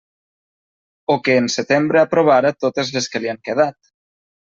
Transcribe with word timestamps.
O 1.15 1.17
que 1.27 1.35
en 1.41 1.49
setembre 1.55 2.01
aprovara 2.01 2.53
totes 2.65 2.89
les 2.97 3.09
que 3.13 3.23
li 3.25 3.31
han 3.35 3.41
quedat. 3.51 3.79